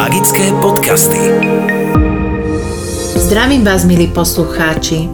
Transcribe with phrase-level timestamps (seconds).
[0.00, 1.20] Magické podcasty.
[3.20, 5.12] Zdravím vás, milí poslucháči.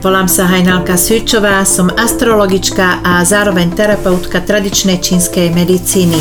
[0.00, 6.16] Volám sa Hajnalka Svičová, som astrologička a zároveň terapeutka tradičnej čínskej medicíny.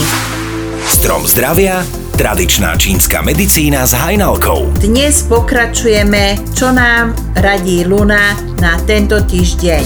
[0.83, 1.87] Strom zdravia,
[2.19, 4.75] tradičná čínska medicína s Hajnalkou.
[4.75, 9.83] Dnes pokračujeme, čo nám radí Luna na tento týždeň.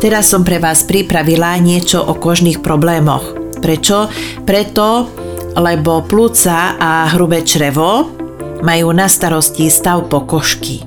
[0.00, 3.36] Teraz som pre vás pripravila niečo o kožných problémoch.
[3.60, 4.08] Prečo?
[4.48, 5.12] Preto,
[5.54, 8.10] lebo plúca a hrubé črevo
[8.62, 10.82] majú na starosti stav pokožky.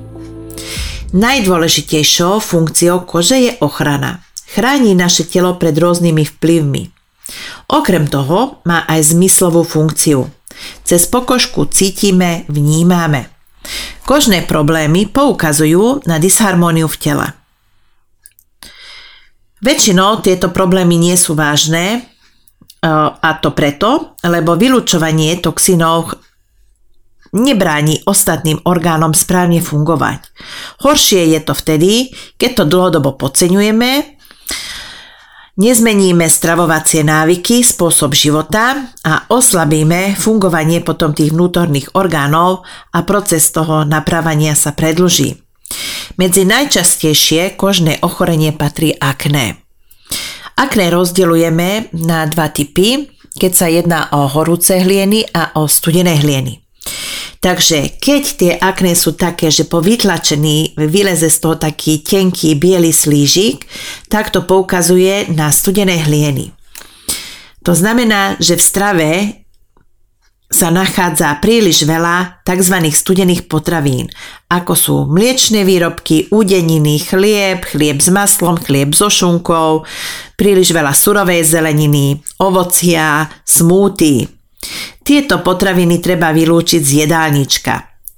[1.16, 4.20] Najdôležitejšou funkciou kože je ochrana.
[4.48, 6.82] Chráni naše telo pred rôznymi vplyvmi.
[7.68, 10.28] Okrem toho má aj zmyslovú funkciu.
[10.84, 13.28] Cez pokožku cítime, vnímame.
[14.08, 17.26] Kožné problémy poukazujú na disharmóniu v tele.
[19.60, 22.07] Väčšinou tieto problémy nie sú vážne,
[22.82, 26.14] a to preto, lebo vylúčovanie toxinov
[27.34, 30.32] nebráni ostatným orgánom správne fungovať.
[30.80, 31.92] Horšie je to vtedy,
[32.40, 34.16] keď to dlhodobo podceňujeme,
[35.58, 43.84] nezmeníme stravovacie návyky, spôsob života a oslabíme fungovanie potom tých vnútorných orgánov a proces toho
[43.84, 45.36] napravania sa predlží.
[46.16, 49.67] Medzi najčastejšie kožné ochorenie patrí akné.
[50.58, 53.06] Akné rozdeľujeme na dva typy,
[53.38, 56.58] keď sa jedná o horúce hlieny a o studené hlieny.
[57.38, 62.90] Takže keď tie akné sú také, že po vytlačení vyleze z toho taký tenký biely
[62.90, 63.62] slížik,
[64.10, 66.50] tak to poukazuje na studené hlieny.
[67.62, 69.08] To znamená, že v strave
[70.58, 72.90] sa nachádza príliš veľa tzv.
[72.90, 74.10] studených potravín,
[74.50, 79.86] ako sú mliečne výrobky, údeniny, chlieb, chlieb s maslom, chlieb so šunkou,
[80.34, 84.26] príliš veľa surovej zeleniny, ovocia, smúty.
[85.06, 87.74] Tieto potraviny treba vylúčiť z jedálnička.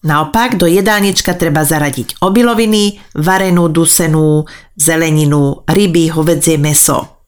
[0.09, 4.49] Naopak do jedálnička treba zaradiť obiloviny, varenú, dusenú,
[4.81, 7.20] zeleninu, ryby, hovedzie meso.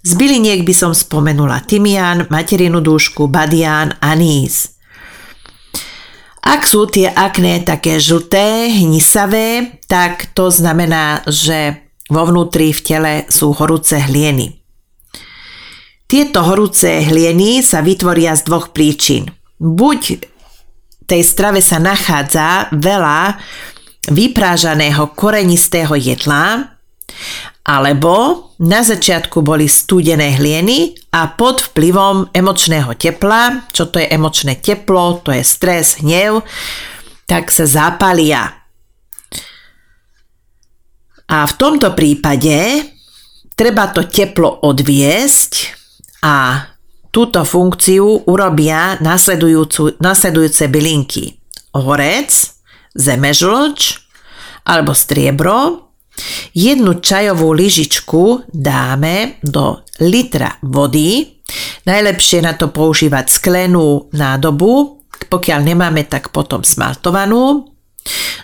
[0.00, 4.80] Z byliniek by som spomenula tymián, materinu dúšku, badián, anís.
[6.40, 13.14] Ak sú tie akné také žlté, hnisavé, tak to znamená, že vo vnútri v tele
[13.28, 14.56] sú horúce hlieny.
[16.08, 19.28] Tieto horúce hlieny sa vytvoria z dvoch príčin.
[19.60, 20.26] Buď
[21.04, 23.36] tej strave sa nachádza veľa
[24.08, 26.72] vyprážaného korenistého jedla,
[27.70, 34.58] alebo na začiatku boli studené hlieny a pod vplyvom emočného tepla, čo to je emočné
[34.58, 36.42] teplo, to je stres, hnev,
[37.30, 38.58] tak sa zapália.
[41.30, 42.90] A v tomto prípade
[43.54, 45.52] treba to teplo odviesť
[46.26, 46.66] a
[47.14, 51.38] túto funkciu urobia nasledujúce bylinky.
[51.70, 52.34] Horec,
[52.98, 54.02] zemežlč
[54.66, 55.89] alebo striebro,
[56.50, 61.38] Jednu čajovú lyžičku dáme do litra vody.
[61.86, 67.70] Najlepšie na to používať sklenú nádobu, pokiaľ nemáme, tak potom smaltovanú.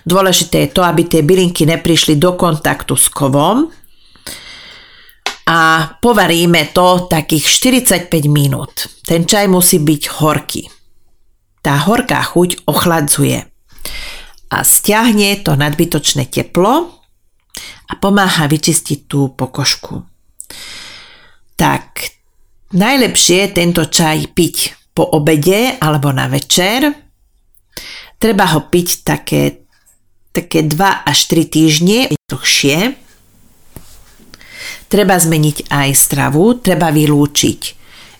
[0.07, 3.67] Dôležité je to, aby tie bylinky neprišli do kontaktu s kovom
[5.47, 5.59] a
[5.99, 7.47] povaríme to takých
[8.07, 8.87] 45 minút.
[9.03, 10.63] Ten čaj musí byť horký.
[11.63, 13.43] Tá horká chuť ochladzuje
[14.47, 16.96] a stiahne to nadbytočné teplo
[17.87, 20.03] a pomáha vyčistiť tú pokožku.
[21.57, 22.11] Tak
[22.75, 24.57] najlepšie tento čaj piť
[24.93, 26.89] po obede alebo na večer.
[28.17, 29.69] Treba ho piť také,
[30.33, 31.97] také 2 až 3 týždne,
[32.29, 32.97] dlhšie.
[34.87, 37.77] Treba zmeniť aj stravu, treba vylúčiť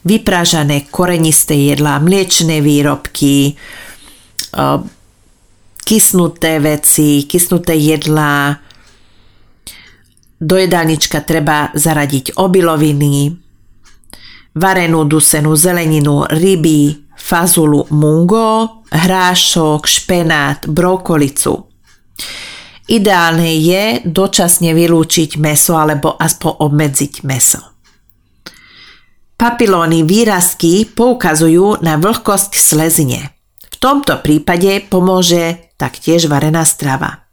[0.07, 3.59] vyprážané korenisté jedlá, mliečné výrobky,
[5.83, 8.63] kysnuté veci, kysnuté jedlá,
[10.37, 13.33] do jedálnička treba zaradiť obiloviny,
[14.57, 21.65] varenú dusenú zeleninu, ryby, fazulu mungo, hrášok, špenát, brokolicu.
[22.87, 27.61] Ideálne je dočasne vylúčiť meso alebo aspoň obmedziť meso.
[29.37, 33.37] Papilóny výrazky poukazujú na vlhkosť slezine.
[33.69, 37.26] V tomto prípade pomôže taktiež varená strava.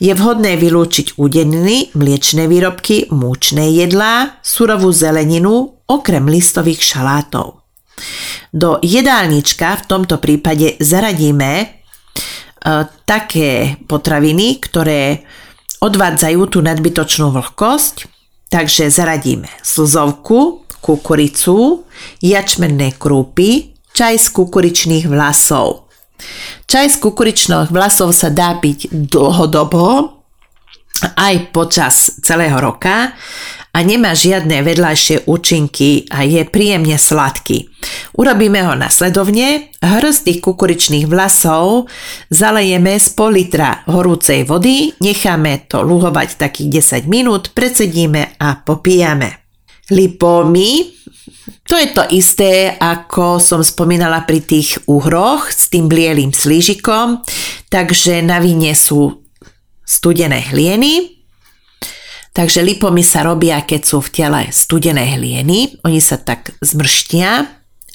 [0.00, 7.60] Je vhodné vylúčiť údeniny, mliečne výrobky, múčne jedlá, surovú zeleninu, okrem listových šalátov.
[8.50, 11.66] Do jedálnička v tomto prípade zaradíme e,
[13.04, 15.22] také potraviny, ktoré
[15.84, 18.08] odvádzajú tú nadbytočnú vlhkosť,
[18.48, 21.84] takže zaradíme slzovku, kukuricu,
[22.24, 25.89] jačmenné krúpy, čaj z kukuričných vlasov.
[26.70, 30.20] Čaj z kukuričných vlasov sa dá piť dlhodobo,
[31.00, 33.16] aj počas celého roka
[33.70, 37.70] a nemá žiadne vedľajšie účinky a je príjemne sladký.
[38.18, 39.70] Urobíme ho nasledovne.
[39.80, 41.86] Hrst tých kukuričných vlasov
[42.28, 49.40] zalejeme z pol litra horúcej vody, necháme to luhovať takých 10 minút, predsedíme a popíjame.
[49.90, 51.00] Lipomy,
[51.70, 57.22] to je to isté, ako som spomínala pri tých úhroch s tým blielým slížikom,
[57.70, 59.22] takže na víne sú
[59.86, 61.20] studené hlieny,
[62.30, 65.82] Takže lipomy sa robia, keď sú v tele studené hlieny.
[65.82, 67.42] Oni sa tak zmrštia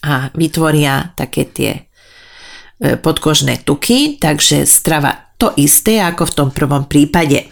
[0.03, 6.83] a vytvoria také tie e, podkožné tuky, takže strava to isté ako v tom prvom
[6.83, 7.47] prípade.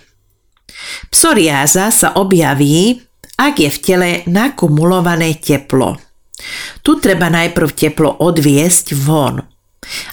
[1.08, 3.00] Psoriáza sa objaví,
[3.40, 6.03] ak je v tele nakumulované teplo.
[6.82, 9.42] Tu treba najprv teplo odviesť von.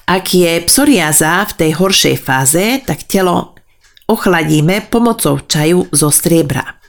[0.06, 3.54] Ak je psoriáza v tej horšej fáze, tak telo
[4.10, 6.80] ochladíme pomocou čaju zo striebra.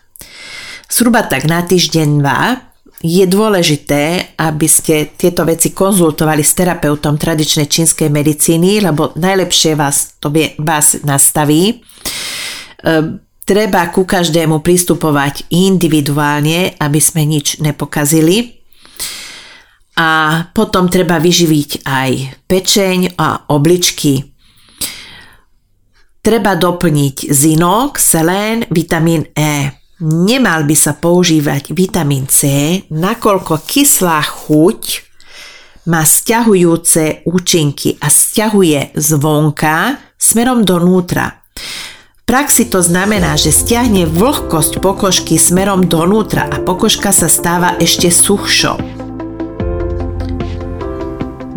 [0.89, 7.65] Zhruba tak na týždeň dva je dôležité, aby ste tieto veci konzultovali s terapeutom tradičnej
[7.65, 11.73] čínskej medicíny, lebo najlepšie vás to vie, vás nastaví.
[11.73, 11.73] E,
[13.41, 18.60] treba ku každému pristupovať individuálne, aby sme nič nepokazili.
[19.97, 20.09] A
[20.55, 22.11] potom treba vyživiť aj
[22.47, 24.23] pečeň a obličky.
[26.21, 29.73] Treba doplniť zinok, selén, vitamín E.
[30.01, 32.45] Nemal by sa používať vitamín C,
[32.89, 35.11] nakoľko kyslá chuť
[35.89, 41.40] má stiahujúce účinky a stiahuje zvonka smerom donútra.
[42.31, 48.07] V praxi to znamená, že stiahne vlhkosť pokožky smerom donútra a pokožka sa stáva ešte
[48.07, 48.79] suchšou.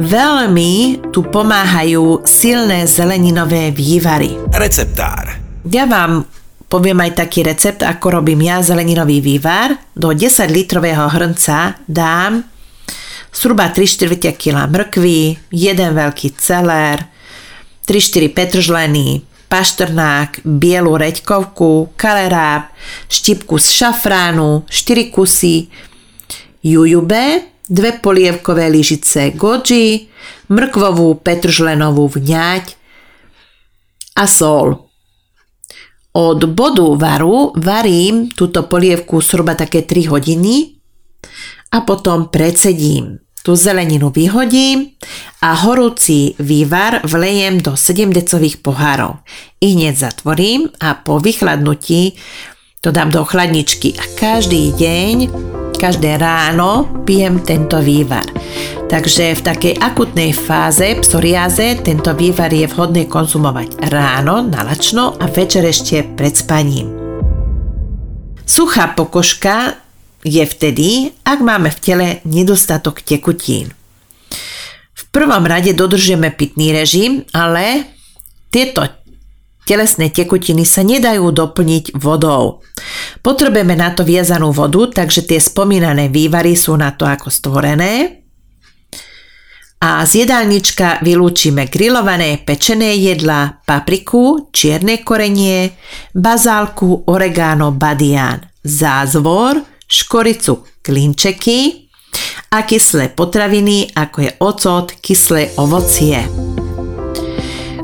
[0.03, 4.35] Veľmi tu pomáhajú silné zeleninové vývary.
[4.51, 5.39] Receptár.
[5.71, 6.27] Ja vám
[6.67, 9.79] poviem aj taký recept, ako robím ja zeleninový vývar.
[9.95, 12.43] Do 10 litrového hrnca dám
[13.31, 16.99] zhruba 3 4 kg mrkvy, jeden veľký celer,
[17.87, 22.75] 3-4 petržleny, paštrnák, bielu reďkovku, kaleráb,
[23.07, 25.71] štipku z šafránu, 4 kusy
[26.59, 30.11] jujube, dve polievkové lyžice goji,
[30.51, 32.75] mrkvovú petržlenovú vňať
[34.19, 34.91] a sol.
[36.19, 40.83] Od bodu varu varím túto polievku zhruba také 3 hodiny
[41.71, 43.24] a potom predsedím.
[43.45, 44.97] Tú zeleninu vyhodím
[45.45, 49.21] a horúci vývar vlejem do 7 decových pohárov.
[49.61, 52.17] I hneď zatvorím a po vychladnutí
[52.81, 55.17] to dám do chladničky a každý deň
[55.77, 58.25] každé ráno pijem tento vývar.
[58.89, 65.69] Takže v takej akutnej fáze psoriáze tento vývar je vhodné konzumovať ráno, nalačno a večer
[65.69, 66.89] ešte pred spaním.
[68.49, 69.84] Suchá pokožka
[70.25, 73.71] je vtedy, ak máme v tele nedostatok tekutín.
[74.95, 77.87] V prvom rade dodržujeme pitný režim, ale
[78.51, 78.83] tieto
[79.65, 82.61] Telesné tekutiny sa nedajú doplniť vodou.
[83.25, 88.21] Potrebujeme na to viazanú vodu, takže tie spomínané vývary sú na to ako stvorené.
[89.81, 95.73] A z jedálnička vylúčime grillované pečené jedla, papriku, čierne korenie,
[96.13, 101.91] bazálku, oregano, badián, zázvor, škoricu, klinčeky
[102.55, 106.23] a kyslé potraviny, ako je ocot, kyslé ovocie.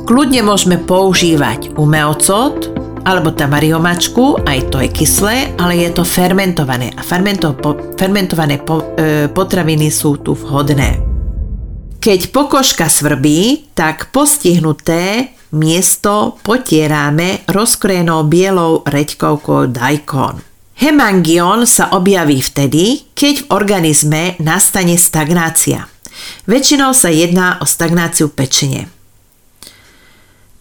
[0.06, 2.74] Kľudne môžeme používať umeocot
[3.06, 8.92] alebo tamariomačku, aj to je kyslé, ale je to fermentované a fermento, po, fermentované po,
[8.98, 11.00] e, potraviny sú tu vhodné.
[12.00, 20.49] Keď pokožka svrbí, tak postihnuté miesto potierame rozkrojenou bielou reďkovkou daikon.
[20.80, 25.84] Hemangion sa objaví vtedy, keď v organizme nastane stagnácia.
[26.48, 28.88] Väčšinou sa jedná o stagnáciu pečenie.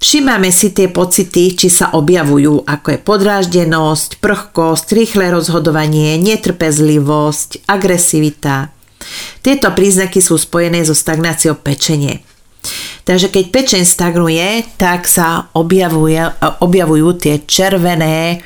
[0.04, 8.76] Všímame si tie pocity, či sa objavujú, ako je podráždenosť, prchkosť, rýchle rozhodovanie, netrpezlivosť, agresivita.
[9.40, 12.28] Tieto príznaky sú spojené so stagnáciou pečenie.
[13.08, 16.20] Takže keď pečeň stagnuje, tak sa objavuje,
[16.60, 18.44] objavujú tie červené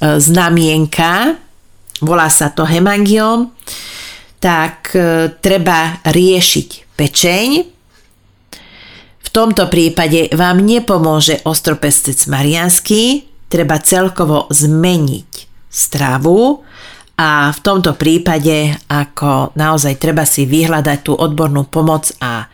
[0.00, 1.40] znamienka,
[2.04, 3.52] volá sa to hemangiom,
[4.40, 7.76] tak e, treba riešiť pečeň,
[9.36, 15.32] tomto prípade vám nepomôže ostropestec mariansky, treba celkovo zmeniť
[15.68, 16.64] stravu
[17.16, 22.44] A v tomto prípade, ako naozaj treba si vyhľadať tú odbornú pomoc a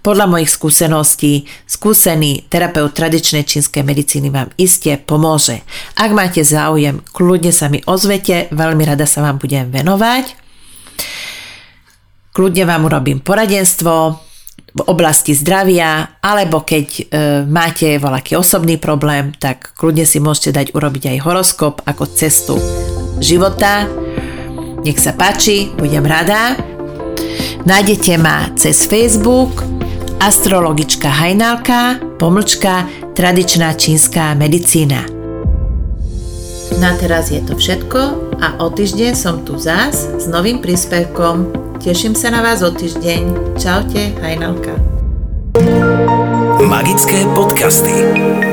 [0.00, 5.60] podľa mojich skúseností, skúsený terapeut tradičnej čínskej medicíny vám iste pomôže.
[5.96, 10.36] Ak máte záujem, kľudne sa mi ozvete, veľmi rada sa vám budem venovať.
[12.32, 14.26] Kľudne vám urobím poradenstvo,
[14.70, 17.02] v oblasti zdravia, alebo keď e,
[17.50, 22.54] máte voľaký osobný problém, tak kľudne si môžete dať urobiť aj horoskop ako cestu
[23.18, 23.90] života.
[24.86, 26.54] Nech sa páči, budem rada.
[27.66, 29.60] Nájdete ma cez Facebook
[30.20, 32.84] astrologička Hajnalka, pomlčka
[33.16, 35.08] tradičná čínska medicína.
[36.76, 38.00] Na teraz je to všetko
[38.38, 41.50] a o týždeň som tu zás s novým príspevkom.
[41.80, 43.56] Teším sa na vás o týždeň.
[43.56, 44.76] Čaute, Hajnalka.
[46.68, 48.49] Magické podcasty.